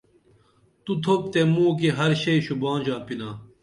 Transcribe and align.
تو 0.83 0.91
تُھوپ 1.03 1.21
تے 1.33 1.41
موں 1.53 1.71
کی 1.79 1.87
ہر 1.97 2.11
شئی 2.21 2.39
شوباں 2.45 2.77
ژاپِنا 2.85 3.29